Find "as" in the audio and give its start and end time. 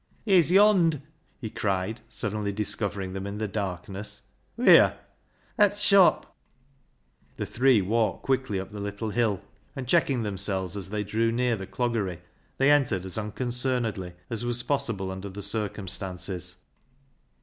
10.75-10.89, 13.05-13.19, 14.31-14.43